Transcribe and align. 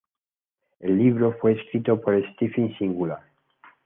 El 0.79 0.97
libro 0.97 1.37
fue 1.39 1.51
escrito 1.51 2.01
por 2.01 2.19
Stephen 2.33 2.75
Singular. 2.79 3.21